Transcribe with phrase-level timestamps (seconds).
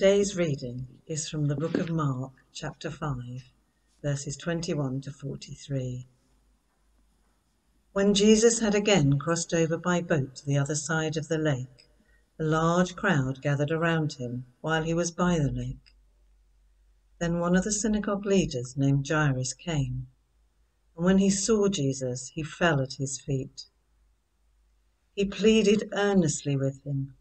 [0.00, 3.20] Today's reading is from the book of Mark, chapter 5,
[4.00, 6.06] verses 21 to 43.
[7.92, 11.90] When Jesus had again crossed over by boat to the other side of the lake,
[12.38, 15.94] a large crowd gathered around him while he was by the lake.
[17.18, 20.06] Then one of the synagogue leaders named Jairus came,
[20.96, 23.66] and when he saw Jesus, he fell at his feet.
[25.14, 27.16] He pleaded earnestly with him,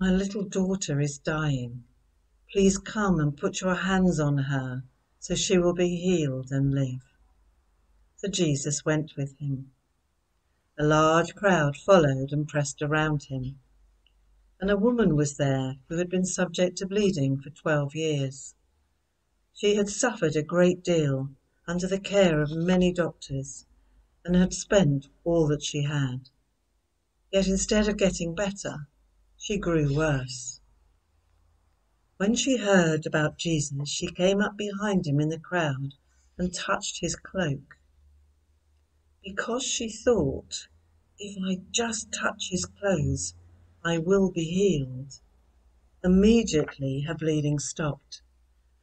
[0.00, 1.84] My little daughter is dying.
[2.52, 4.84] Please come and put your hands on her
[5.18, 7.02] so she will be healed and live.
[8.16, 9.72] So Jesus went with him.
[10.78, 13.58] A large crowd followed and pressed around him.
[14.60, 18.54] And a woman was there who had been subject to bleeding for twelve years.
[19.54, 21.30] She had suffered a great deal
[21.66, 23.64] under the care of many doctors
[24.26, 26.28] and had spent all that she had.
[27.32, 28.88] Yet instead of getting better,
[29.38, 30.60] she grew worse.
[32.22, 35.94] When she heard about Jesus, she came up behind him in the crowd
[36.38, 37.78] and touched his cloak
[39.24, 40.68] because she thought,
[41.18, 43.34] if I just touch his clothes,
[43.84, 45.18] I will be healed.
[46.04, 48.22] Immediately her bleeding stopped,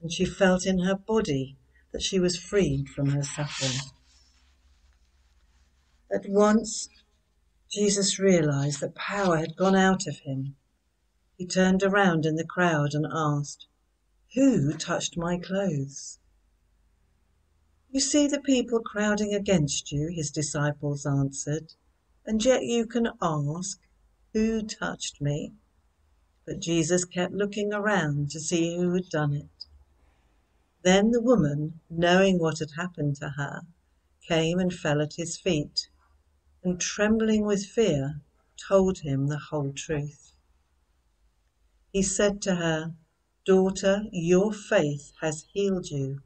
[0.02, 1.56] and she felt in her body
[1.94, 3.80] that she was freed from her suffering.
[6.12, 6.90] At once,
[7.72, 10.58] Jesus realized that power had gone out of him.
[11.40, 13.66] He turned around in the crowd and asked,
[14.36, 16.20] Who touched my clothes?
[17.90, 21.76] You see the people crowding against you, his disciples answered,
[22.26, 23.80] and yet you can ask,
[24.34, 25.54] Who touched me?
[26.46, 29.66] But Jesus kept looking around to see who had done it.
[30.82, 33.62] Then the woman, knowing what had happened to her,
[34.28, 35.88] came and fell at his feet,
[36.66, 38.20] and trembling with fear,
[38.58, 40.29] told him the whole truth.
[41.92, 42.94] He said to her,
[43.46, 46.22] Daughter, your faith has healed you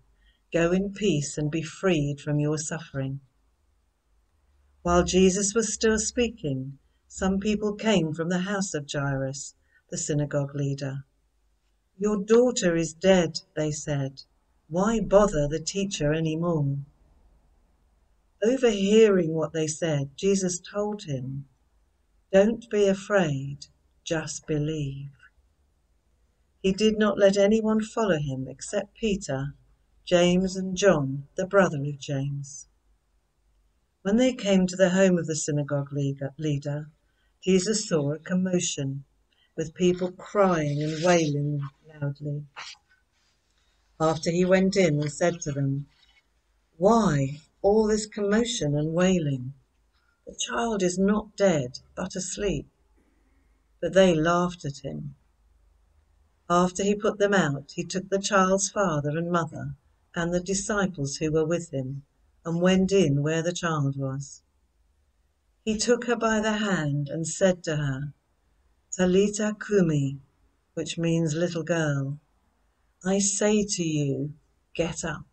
[0.53, 3.21] Go in peace and be freed from your suffering.
[4.83, 6.77] While Jesus was still speaking,
[7.07, 9.55] some people came from the house of Jairus,
[9.89, 11.05] the synagogue leader.
[11.97, 14.21] Your daughter is dead, they said.
[14.69, 16.77] Why bother the teacher any more?
[18.43, 21.47] Overhearing what they said, Jesus told him,
[22.31, 23.65] Don't be afraid,
[24.03, 25.09] just believe.
[26.63, 29.53] He did not let anyone follow him except Peter
[30.05, 32.69] James and John, the brother of James.
[34.03, 36.89] When they came to the home of the synagogue leader,
[37.41, 39.03] Jesus saw a commotion,
[39.57, 42.45] with people crying and wailing loudly.
[43.99, 45.87] After he went in and said to them,
[46.77, 49.53] Why all this commotion and wailing?
[50.25, 52.69] The child is not dead, but asleep.
[53.81, 55.15] But they laughed at him.
[56.55, 59.75] After he put them out, he took the child's father and mother
[60.13, 62.03] and the disciples who were with him,
[62.45, 64.43] and went in where the child was.
[65.65, 68.13] He took her by the hand and said to her,
[68.91, 70.19] Talita Kumi,
[70.75, 72.19] which means little girl,
[73.03, 74.35] I say to you,
[74.75, 75.25] get up.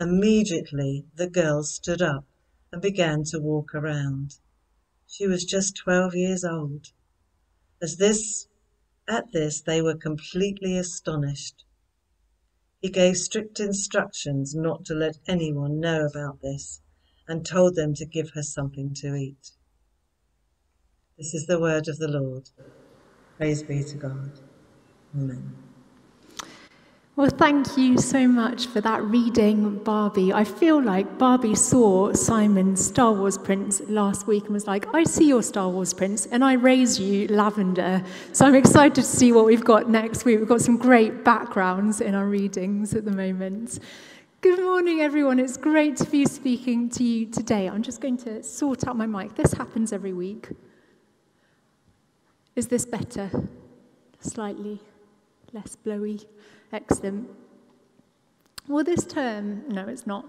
[0.00, 2.26] Immediately the girl stood up
[2.72, 4.40] and began to walk around.
[5.06, 6.90] She was just twelve years old.
[7.80, 8.48] As this,
[9.10, 11.64] at this, they were completely astonished.
[12.80, 16.80] He gave strict instructions not to let anyone know about this
[17.28, 19.50] and told them to give her something to eat.
[21.18, 22.48] This is the word of the Lord.
[23.36, 24.32] Praise be to God.
[25.14, 25.69] Amen.
[27.20, 30.32] Well, thank you so much for that reading, Barbie.
[30.32, 35.04] I feel like Barbie saw Simon's Star Wars prints last week and was like, I
[35.04, 38.02] see your Star Wars prints, and I raise you lavender.
[38.32, 40.38] So I'm excited to see what we've got next week.
[40.38, 43.80] We've got some great backgrounds in our readings at the moment.
[44.40, 45.38] Good morning, everyone.
[45.38, 47.68] It's great to be speaking to you today.
[47.68, 49.34] I'm just going to sort out my mic.
[49.34, 50.48] This happens every week.
[52.56, 53.30] Is this better?
[54.20, 54.80] Slightly
[55.52, 56.20] less blowy.
[56.72, 57.28] Excellent.
[58.68, 60.24] Well, this term, no, it's not.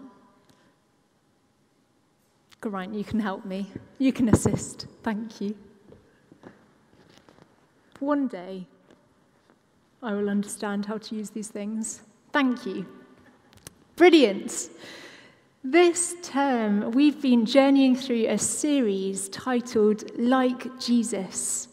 [2.59, 3.71] Grant, you can help me.
[3.99, 4.87] You can assist.
[5.03, 5.55] Thank you.
[7.99, 8.65] One day,
[10.01, 12.01] I will understand how to use these things.
[12.31, 12.87] Thank you.
[13.95, 14.69] Brilliant.
[15.63, 21.67] This term, we've been journeying through a series titled Like Jesus.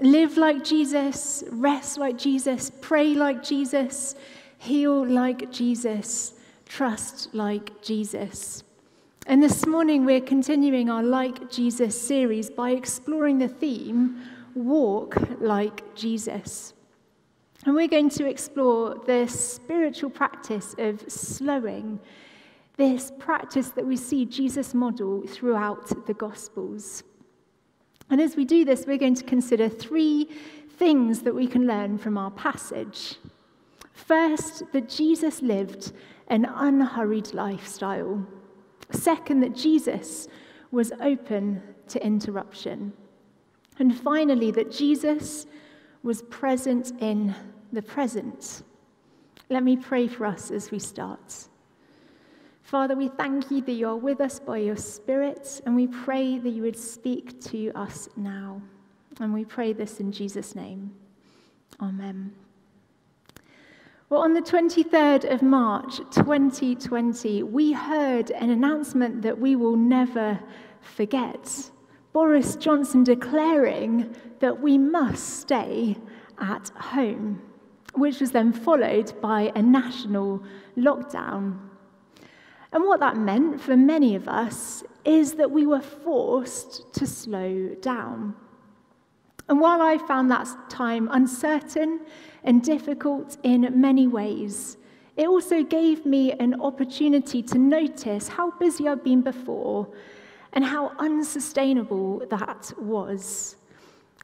[0.00, 4.14] Live like Jesus, rest like Jesus, pray like Jesus,
[4.56, 6.32] heal like Jesus,
[6.64, 8.64] trust like Jesus.
[9.26, 14.22] And this morning we're continuing our Like Jesus series by exploring the theme
[14.54, 16.72] Walk like Jesus.
[17.66, 22.00] And we're going to explore the spiritual practice of slowing,
[22.78, 27.02] this practice that we see Jesus model throughout the Gospels.
[28.10, 30.28] And as we do this, we're going to consider three
[30.76, 33.16] things that we can learn from our passage.
[33.92, 35.92] First, that Jesus lived
[36.28, 38.26] an unhurried lifestyle.
[38.90, 40.26] Second, that Jesus
[40.70, 42.92] was open to interruption.
[43.78, 45.46] And finally, that Jesus
[46.02, 47.34] was present in
[47.72, 48.62] the present.
[49.48, 51.48] Let me pray for us as we start.
[52.70, 56.38] Father, we thank you that you are with us by your Spirit, and we pray
[56.38, 58.62] that you would speak to us now.
[59.18, 60.94] And we pray this in Jesus' name.
[61.80, 62.32] Amen.
[64.08, 70.38] Well, on the 23rd of March 2020, we heard an announcement that we will never
[70.80, 71.72] forget.
[72.12, 75.96] Boris Johnson declaring that we must stay
[76.38, 77.42] at home,
[77.94, 80.44] which was then followed by a national
[80.76, 81.69] lockdown.
[82.72, 87.74] And what that meant for many of us is that we were forced to slow
[87.80, 88.34] down.
[89.48, 92.00] And while I found that time uncertain
[92.44, 94.76] and difficult in many ways,
[95.16, 99.88] it also gave me an opportunity to notice how busy I'd been before
[100.52, 103.56] and how unsustainable that was.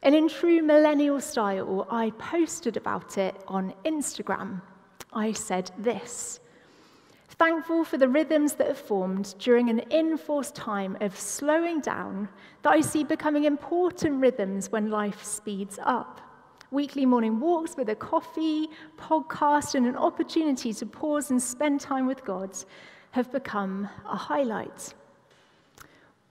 [0.02, 4.62] And in true millennial style, I posted about it on Instagram.
[5.12, 6.40] I said this
[7.38, 12.30] Thankful for the rhythms that have formed during an enforced time of slowing down
[12.62, 16.22] that I see becoming important rhythms when life speeds up.
[16.70, 18.68] Weekly morning walks with a coffee,
[18.98, 22.56] podcast, and an opportunity to pause and spend time with God
[23.10, 24.94] have become a highlight.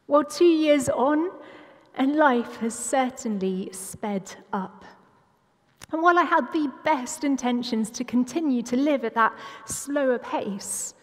[0.08, 1.32] Well, two years on,
[1.94, 4.84] and life has certainly sped up.
[5.92, 9.34] And while I had the best intentions to continue to live at that
[9.66, 10.95] slower pace,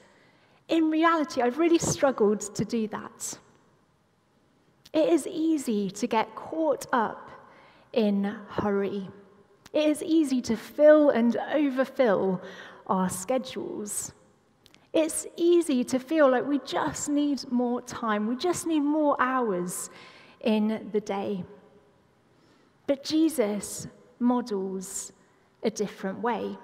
[0.73, 3.39] in reality, I've really struggled to do that.
[4.95, 7.31] It is easy to get caught up
[7.93, 9.11] in hurry.
[9.75, 12.41] It is easy to fill and overfill
[12.87, 14.13] our schedules.
[14.95, 19.91] It's easy to feel like we just need more time, we just need more hours
[20.41, 21.45] in the day.
[22.87, 23.89] But Jesus
[24.19, 25.13] models
[25.63, 26.57] a different way.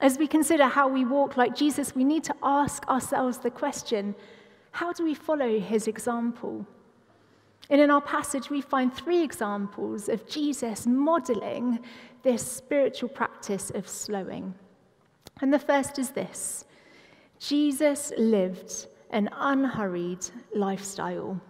[0.00, 4.14] As we consider how we walk like Jesus, we need to ask ourselves the question
[4.72, 6.66] how do we follow his example?
[7.70, 11.80] And in our passage, we find three examples of Jesus modeling
[12.22, 14.54] this spiritual practice of slowing.
[15.40, 16.66] And the first is this
[17.38, 21.40] Jesus lived an unhurried lifestyle.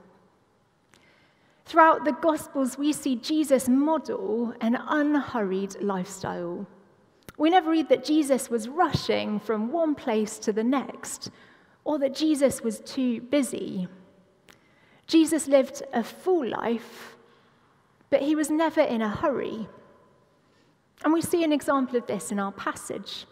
[1.65, 6.67] Throughout the Gospels, we see Jesus model an unhurried lifestyle.
[7.37, 11.31] We never read that Jesus was rushing from one place to the next,
[11.85, 13.89] or that Jesus was too busy.
[15.07, 17.17] Jesus lived a full life,
[18.11, 19.69] but he was never in a hurry.
[21.05, 23.27] And we see an example of this in our passage.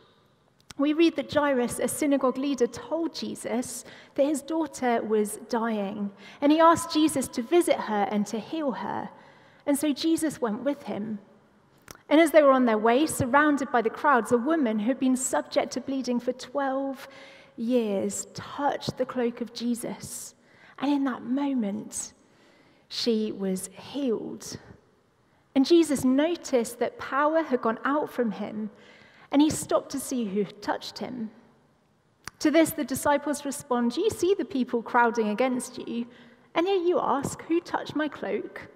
[0.77, 3.85] We read that Jairus, a synagogue leader, told Jesus
[4.17, 6.11] that his daughter was dying,
[6.41, 9.09] and he asked Jesus to visit her and to heal her.
[9.67, 11.21] And so Jesus went with him.
[12.09, 15.01] And as they were on their way, surrounded by the crowds, a woman who had
[15.01, 17.09] been subject to bleeding for 12
[17.57, 20.35] years touched the cloak of Jesus.
[20.79, 22.13] And in that moment,
[22.89, 24.59] she was healed.
[25.55, 28.71] And Jesus noticed that power had gone out from him,
[29.31, 31.31] and he stopped to see who had touched him.
[32.41, 36.07] To this, the disciples respond, You see the people crowding against you,
[36.55, 38.69] and yet you ask, Who touched my cloak?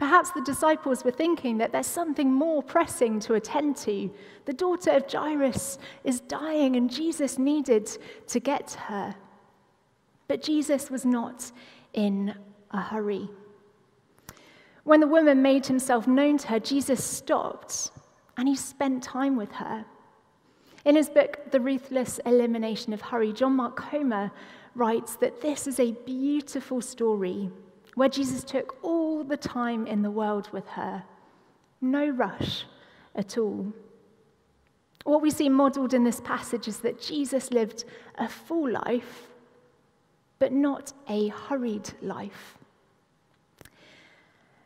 [0.00, 4.10] Perhaps the disciples were thinking that there's something more pressing to attend to.
[4.46, 7.86] The daughter of Jairus is dying, and Jesus needed
[8.28, 9.14] to get her.
[10.26, 11.52] But Jesus was not
[11.92, 12.34] in
[12.70, 13.28] a hurry.
[14.84, 17.90] When the woman made himself known to her, Jesus stopped
[18.38, 19.84] and he spent time with her.
[20.86, 24.30] In his book, The Ruthless Elimination of Hurry, John Mark Comer
[24.74, 27.50] writes that this is a beautiful story
[28.00, 31.04] where Jesus took all the time in the world with her.
[31.82, 32.64] No rush
[33.14, 33.74] at all.
[35.04, 37.84] What we see modeled in this passage is that Jesus lived
[38.16, 39.28] a full life,
[40.38, 42.56] but not a hurried life.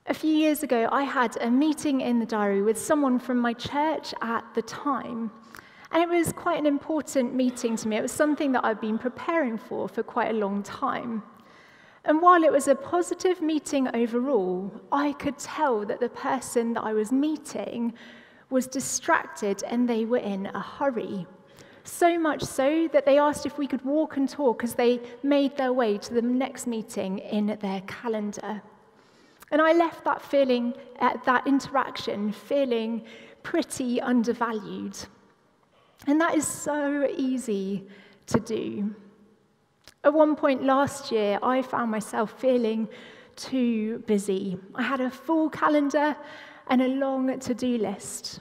[0.06, 3.52] A few years ago, I had a meeting in the diary with someone from my
[3.52, 5.32] church at the time.
[5.90, 7.96] And it was quite an important meeting to me.
[7.96, 11.24] It was something that I'd been preparing for for quite a long time.
[12.04, 16.84] And while it was a positive meeting overall, I could tell that the person that
[16.84, 17.94] I was meeting
[18.50, 21.26] was distracted and they were in a hurry.
[21.84, 25.56] So much so that they asked if we could walk and talk as they made
[25.56, 28.62] their way to the next meeting in their calendar.
[29.50, 33.04] And I left that feeling, uh, that interaction, feeling
[33.42, 34.96] pretty undervalued.
[36.06, 37.87] And that is so easy
[38.26, 38.94] to do.
[40.04, 42.88] At one point last year, I found myself feeling
[43.37, 44.58] too busy.
[44.75, 46.14] I had a full calendar
[46.66, 48.40] and a long to do list.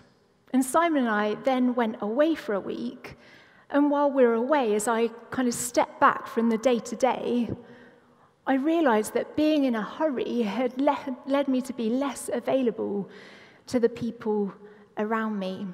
[0.52, 3.18] And Simon and I then went away for a week.
[3.70, 6.96] And while we were away, as I kind of stepped back from the day to
[6.98, 7.50] day,
[8.46, 13.10] I realized that being in a hurry had le- led me to be less available
[13.68, 14.54] to the people
[14.98, 15.66] around me.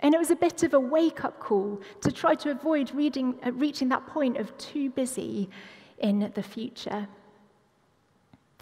[0.00, 3.38] And it was a bit of a wake up call to try to avoid reading,
[3.44, 5.48] uh, reaching that point of too busy
[5.98, 7.08] in the future.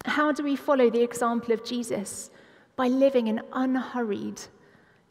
[0.05, 2.31] How do we follow the example of Jesus?
[2.77, 4.41] By living an unhurried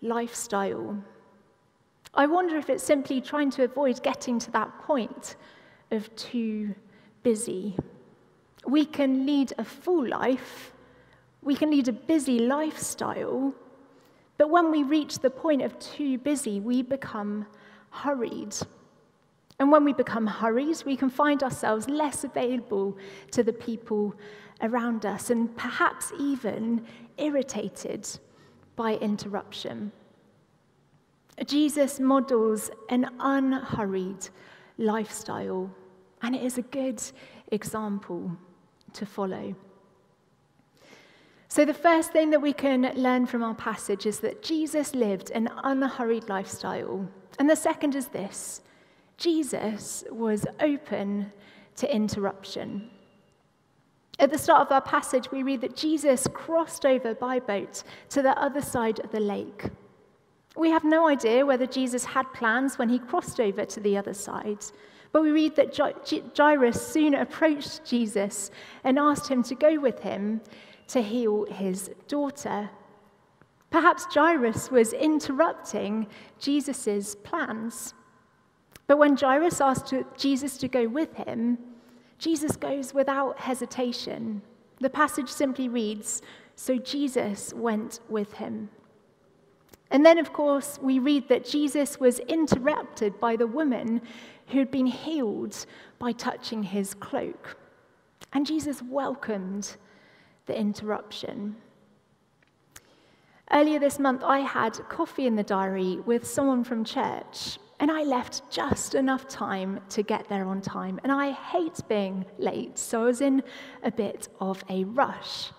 [0.01, 0.97] lifestyle.
[2.13, 5.35] I wonder if it's simply trying to avoid getting to that point
[5.91, 6.75] of too
[7.23, 7.75] busy.
[8.65, 10.73] We can lead a full life,
[11.41, 13.53] we can lead a busy lifestyle,
[14.43, 17.45] but when we reach the point of too busy, we become
[17.91, 18.53] hurried.
[19.57, 22.97] And when we become hurried, we can find ourselves less available
[23.31, 24.13] to the people
[24.59, 26.85] around us and perhaps even
[27.17, 28.05] irritated
[28.75, 29.93] by interruption.
[31.45, 34.27] Jesus models an unhurried
[34.77, 35.73] lifestyle,
[36.21, 37.01] and it is a good
[37.53, 38.29] example
[38.91, 39.55] to follow.
[41.53, 45.29] So, the first thing that we can learn from our passage is that Jesus lived
[45.29, 47.07] an unhurried lifestyle.
[47.37, 48.61] And the second is this
[49.17, 51.31] Jesus was open
[51.75, 52.89] to interruption.
[54.17, 58.23] At the start of our passage, we read that Jesus crossed over by boat to
[58.23, 59.65] the other side of the lake.
[60.55, 64.15] We have no idea whether Jesus had plans when he crossed over to the other
[64.15, 64.65] side,
[65.11, 65.77] but we read that
[66.35, 68.49] Jairus soon approached Jesus
[68.83, 70.41] and asked him to go with him
[70.87, 72.69] to heal his daughter.
[73.69, 76.07] Perhaps Jairus was interrupting
[76.39, 77.93] Jesus' plans.
[78.87, 81.57] But when Jairus asked Jesus to go with him,
[82.19, 84.41] Jesus goes without hesitation.
[84.79, 86.21] The passage simply reads
[86.55, 88.69] So Jesus went with him.
[89.89, 94.01] And then, of course, we read that Jesus was interrupted by the woman
[94.47, 95.65] who'd been healed
[95.99, 97.57] by touching his cloak.
[98.33, 99.75] And Jesus welcomed
[100.45, 101.55] the interruption.
[103.51, 108.03] Earlier this month, I had coffee in the diary with someone from church, and I
[108.03, 110.99] left just enough time to get there on time.
[111.03, 113.43] And I hate being late, so I was in
[113.83, 115.51] a bit of a rush.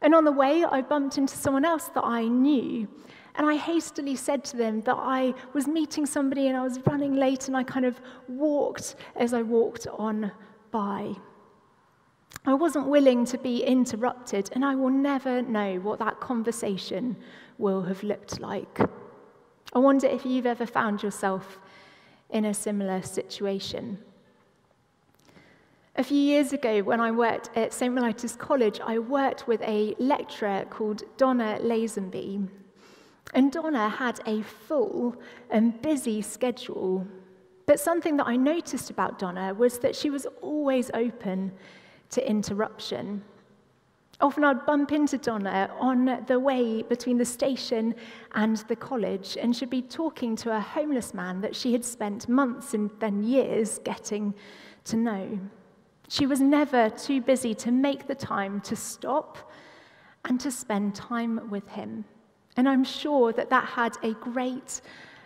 [0.00, 2.88] And on the way, I bumped into someone else that I knew.
[3.34, 7.16] And I hastily said to them that I was meeting somebody and I was running
[7.16, 10.32] late, and I kind of walked as I walked on
[10.70, 11.14] by.
[12.44, 17.16] I wasn't willing to be interrupted, and I will never know what that conversation
[17.58, 18.78] will have looked like.
[19.72, 21.58] I wonder if you've ever found yourself
[22.30, 23.98] in a similar situation.
[25.96, 27.92] A few years ago, when I worked at St.
[27.92, 32.48] Mellitus College, I worked with a lecturer called Donna Lazenby.
[33.34, 35.16] And Donna had a full
[35.50, 37.06] and busy schedule.
[37.64, 41.52] But something that I noticed about Donna was that she was always open
[42.10, 43.22] to interruption.
[44.20, 47.94] Often I'd bump into Donna on the way between the station
[48.32, 52.28] and the college, and she'd be talking to a homeless man that she had spent
[52.28, 54.34] months and then years getting
[54.84, 55.38] to know.
[56.08, 59.52] She was never too busy to make the time to stop
[60.24, 62.04] and to spend time with him.
[62.56, 64.80] And I'm sure that that had a great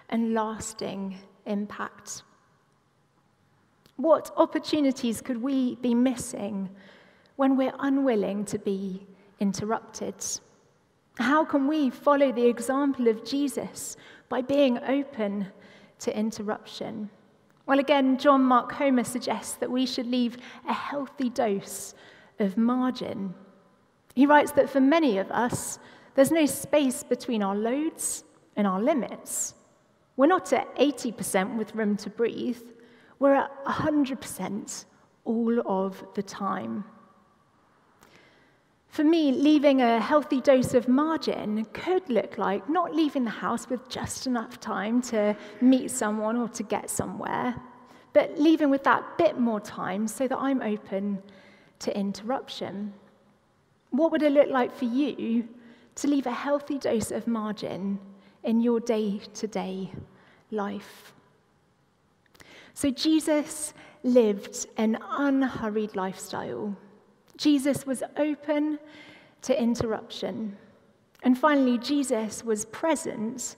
[0.08, 2.22] and lasting impact.
[4.00, 6.70] What opportunities could we be missing
[7.36, 9.06] when we're unwilling to be
[9.40, 10.14] interrupted?
[11.18, 13.98] How can we follow the example of Jesus
[14.30, 15.48] by being open
[15.98, 17.10] to interruption?
[17.66, 21.92] Well, again, John Mark Comer suggests that we should leave a healthy dose
[22.38, 23.34] of margin.
[24.14, 25.78] He writes that for many of us,
[26.14, 28.24] there's no space between our loads
[28.56, 29.52] and our limits.
[30.16, 32.62] We're not at 80% with room to breathe.
[33.20, 34.84] We're at 100%
[35.24, 36.84] all of the time.
[38.88, 43.70] For me, leaving a healthy dose of margin could look like not leaving the house
[43.70, 47.54] with just enough time to meet someone or to get somewhere,
[48.12, 51.22] but leaving with that bit more time so that I'm open
[51.78, 52.92] to interruption.
[53.90, 55.48] What would it look like for you
[55.96, 57.98] to leave a healthy dose of margin
[58.42, 59.92] in your day to day
[60.50, 61.12] life.
[62.74, 66.76] So, Jesus lived an unhurried lifestyle.
[67.36, 68.78] Jesus was open
[69.42, 70.56] to interruption.
[71.22, 73.56] And finally, Jesus was present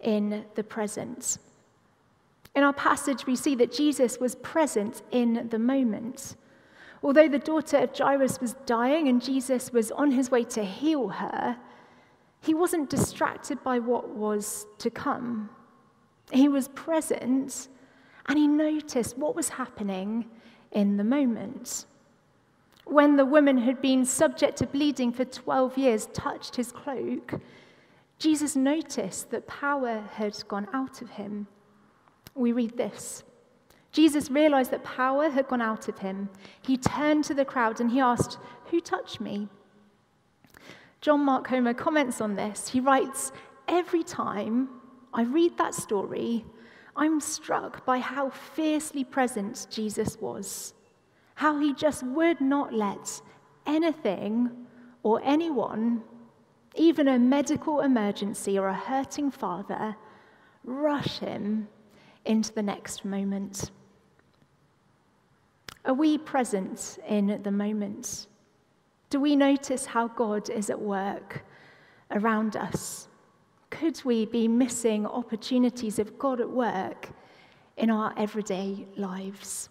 [0.00, 1.38] in the present.
[2.54, 6.36] In our passage, we see that Jesus was present in the moment.
[7.02, 11.08] Although the daughter of Jairus was dying and Jesus was on his way to heal
[11.08, 11.56] her,
[12.40, 15.50] he wasn't distracted by what was to come.
[16.30, 17.68] He was present
[18.26, 20.26] and he noticed what was happening
[20.70, 21.86] in the moment.
[22.84, 27.40] When the woman who had been subject to bleeding for 12 years touched his cloak,
[28.18, 31.46] Jesus noticed that power had gone out of him.
[32.34, 33.24] We read this
[33.92, 36.30] Jesus realized that power had gone out of him.
[36.62, 38.38] He turned to the crowd and he asked,
[38.70, 39.48] Who touched me?
[41.02, 42.68] John Mark Comer comments on this.
[42.68, 43.32] He writes,
[43.68, 44.68] Every time
[45.12, 46.44] I read that story,
[46.96, 50.74] I'm struck by how fiercely present Jesus was,
[51.34, 53.20] how he just would not let
[53.66, 54.50] anything
[55.02, 56.02] or anyone,
[56.74, 59.96] even a medical emergency or a hurting father,
[60.64, 61.68] rush him
[62.24, 63.70] into the next moment.
[65.84, 68.26] Are we present in the moment?
[69.10, 71.44] Do we notice how God is at work
[72.10, 73.08] around us?
[73.72, 77.08] Could we be missing opportunities of God at work
[77.78, 79.70] in our everyday lives?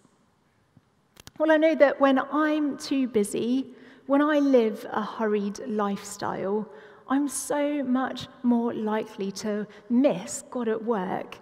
[1.38, 3.74] Well, I know that when I'm too busy,
[4.06, 6.68] when I live a hurried lifestyle,
[7.08, 11.38] I'm so much more likely to miss God at work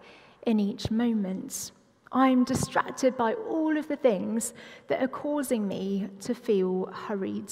[0.46, 1.72] in each moment.
[2.12, 4.52] I'm distracted by all of the things
[4.88, 7.50] that are causing me to feel hurried.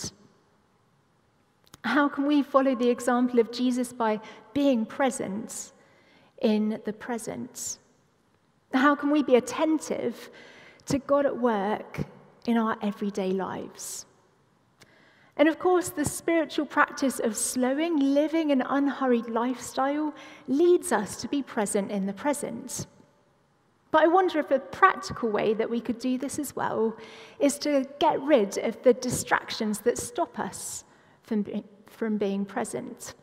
[1.89, 4.21] How can we follow the example of Jesus by
[4.53, 5.73] being present
[6.43, 7.79] in the present?
[8.75, 10.29] How can we be attentive
[10.85, 12.01] to God at work
[12.47, 14.05] in our everyday lives?
[15.39, 20.15] And of course, the spiritual practice of slowing, living an unhurried lifestyle
[20.47, 22.87] leads us to be present in the present.
[23.93, 26.99] But I wonder if a practical way that we could do this as well
[27.41, 30.85] is to get rid of the distractions that stop us
[31.23, 31.45] from,
[31.99, 33.15] from being present.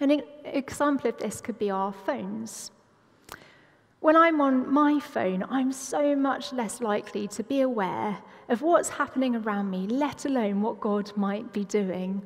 [0.00, 2.72] An example of this could be our phones.
[4.00, 8.88] When I'm on my phone, I'm so much less likely to be aware of what's
[8.88, 12.20] happening around me, let alone what God might be doing.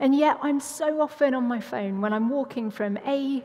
[0.00, 3.44] And yet, I'm so often on my phone when I'm walking from A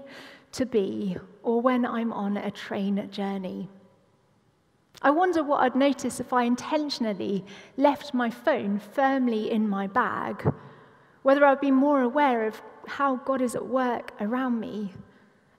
[0.53, 3.69] to B or when I'm on a train journey.
[5.01, 7.45] I wonder what I'd notice if I intentionally
[7.77, 10.51] left my phone firmly in my bag,
[11.23, 14.93] whether I'd be more aware of how God is at work around me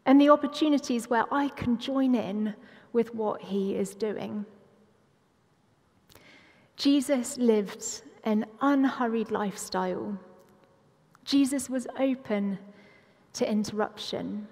[0.07, 2.55] and the opportunities where I can join in
[2.93, 4.45] with what He is doing.
[6.77, 10.19] Jesus lived an unhurried lifestyle.
[11.25, 12.59] Jesus was open
[13.35, 14.49] to interruption.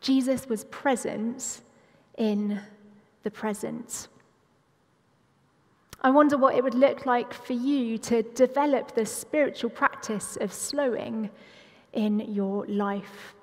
[0.00, 1.62] Jesus was present
[2.18, 2.60] in
[3.24, 4.08] the present.
[6.04, 10.52] I wonder what it would look like for you to develop the spiritual practice of
[10.52, 11.30] slowing
[11.94, 13.34] in your life.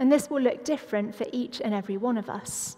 [0.00, 2.76] And this will look different for each and every one of us.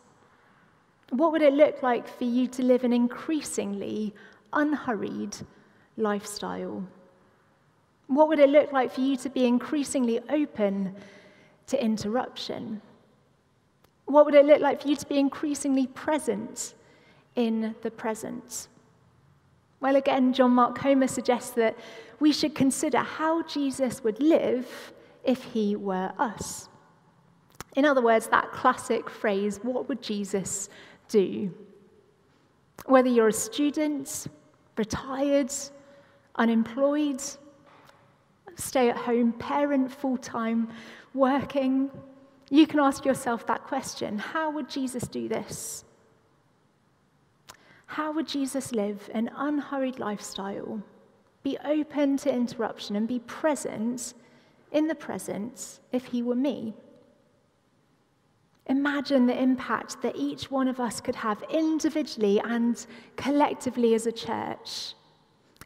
[1.08, 4.14] What would it look like for you to live an increasingly
[4.52, 5.34] unhurried
[5.96, 6.86] lifestyle?
[8.08, 10.94] What would it look like for you to be increasingly open
[11.68, 12.82] to interruption?
[14.04, 16.74] What would it look like for you to be increasingly present
[17.34, 18.68] in the present?
[19.82, 21.76] Well, again, John Mark Comer suggests that
[22.20, 24.92] we should consider how Jesus would live
[25.24, 26.68] if he were us.
[27.74, 30.68] In other words, that classic phrase, what would Jesus
[31.08, 31.52] do?
[32.86, 34.28] Whether you're a student,
[34.76, 35.52] retired,
[36.36, 37.20] unemployed,
[38.54, 40.68] stay at home parent, full time,
[41.12, 41.90] working,
[42.50, 45.84] you can ask yourself that question How would Jesus do this?
[47.92, 50.82] How would Jesus live an unhurried lifestyle,
[51.42, 54.14] be open to interruption, and be present
[54.70, 56.72] in the present if he were me?
[58.64, 64.12] Imagine the impact that each one of us could have individually and collectively as a
[64.12, 64.94] church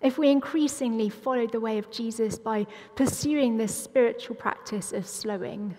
[0.02, 5.76] if we increasingly followed the way of Jesus by pursuing this spiritual practice of slowing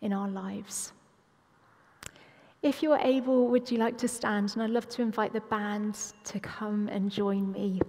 [0.00, 0.92] in our lives.
[2.66, 4.54] If you're able, would you like to stand?
[4.54, 7.80] And I'd love to invite the band to come and join me.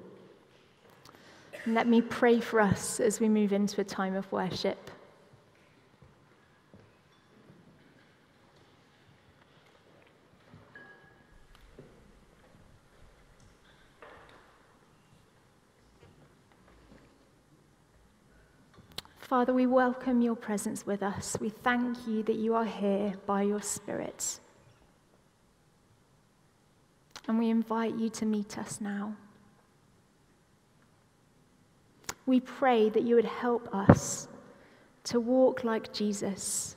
[1.65, 4.91] And let me pray for us as we move into a time of worship.
[19.17, 21.35] Father, we welcome your presence with us.
[21.41, 24.39] We thank you that you are here by your Spirit.
[27.27, 29.15] And we invite you to meet us now.
[32.25, 34.27] We pray that you would help us
[35.05, 36.75] to walk like Jesus.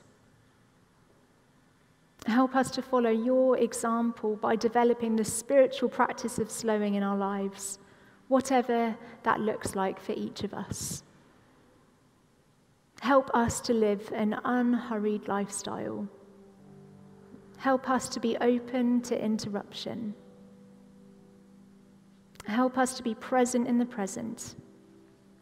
[2.25, 7.17] Help us to follow your example by developing the spiritual practice of slowing in our
[7.17, 7.79] lives,
[8.27, 11.03] whatever that looks like for each of us.
[13.01, 16.07] Help us to live an unhurried lifestyle.
[17.57, 20.13] Help us to be open to interruption.
[22.45, 24.55] Help us to be present in the present,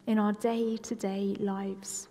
[0.06, 2.08] in our day to day lives.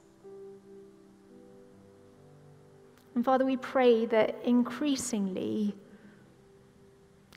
[3.16, 5.76] And Father, we pray that increasingly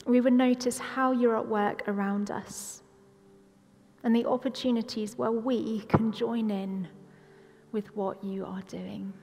[0.05, 2.83] we would notice how you're at work around us
[4.03, 6.87] and the opportunities where we can join in
[7.71, 9.13] with what you are doing.